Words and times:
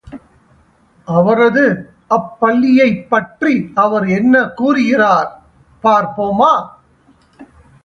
அவரது 1.07 1.93
அப்பள்ளியைப் 2.09 3.09
பற்றி 3.09 3.71
அவர் 3.75 4.07
என்ன 4.09 4.47
கூறுகிறார் 4.47 5.41
பார்ப்போமா? 5.83 6.67